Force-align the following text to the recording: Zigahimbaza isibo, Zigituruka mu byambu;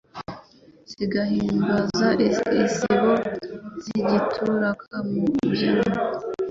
Zigahimbaza 0.91 2.07
isibo, 2.63 3.13
Zigituruka 3.83 4.95
mu 5.09 5.23
byambu; 5.53 5.97